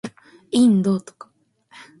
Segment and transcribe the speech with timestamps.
[0.49, 1.05] インド